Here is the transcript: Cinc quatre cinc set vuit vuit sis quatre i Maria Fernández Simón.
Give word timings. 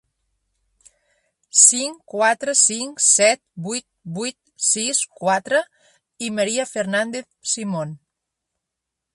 Cinc 1.63 1.99
quatre 2.13 2.55
cinc 2.61 3.03
set 3.09 3.41
vuit 3.67 3.87
vuit 4.17 4.39
sis 4.71 5.05
quatre 5.23 5.63
i 6.29 6.35
Maria 6.41 6.69
Fernández 6.75 7.31
Simón. 7.55 7.95